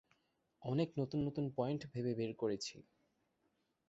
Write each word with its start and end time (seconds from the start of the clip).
অনেক 0.61 0.89
নতুন-নতুন 0.99 1.45
পয়েন্ট 1.55 1.81
ভেবে 1.93 2.13
বের 2.13 2.31
করেছি। 2.35 2.75